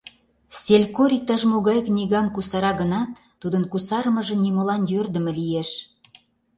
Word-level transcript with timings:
Селькор 0.61 1.11
иктаж-могай 1.17 1.79
книгам 1.87 2.25
кусара 2.35 2.71
гынат, 2.81 3.09
тудын 3.41 3.63
кусарымыже 3.71 4.35
нимолан 4.43 4.81
йӧрдымӧ 4.91 5.31
лиеш. 5.39 5.69